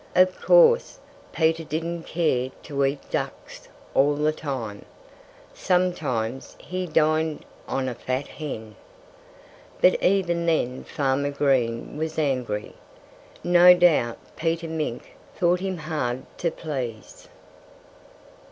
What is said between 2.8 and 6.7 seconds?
eat ducks all the time. Sometimes